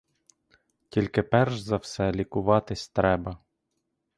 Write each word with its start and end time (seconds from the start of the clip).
Тільки 0.89 1.23
перш 1.23 1.59
за 1.61 1.77
все 1.77 2.11
лікуватись 2.11 2.89
треба. 2.89 3.37